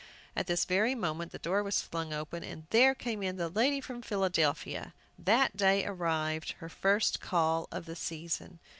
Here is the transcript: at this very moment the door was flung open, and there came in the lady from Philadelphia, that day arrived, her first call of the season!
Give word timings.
at 0.35 0.47
this 0.47 0.65
very 0.65 0.95
moment 0.95 1.31
the 1.31 1.37
door 1.37 1.61
was 1.61 1.83
flung 1.83 2.11
open, 2.11 2.43
and 2.43 2.65
there 2.71 2.95
came 2.95 3.21
in 3.21 3.35
the 3.35 3.49
lady 3.49 3.79
from 3.79 4.01
Philadelphia, 4.01 4.95
that 5.19 5.55
day 5.55 5.85
arrived, 5.85 6.53
her 6.53 6.69
first 6.69 7.19
call 7.19 7.67
of 7.71 7.85
the 7.85 7.95
season! 7.95 8.57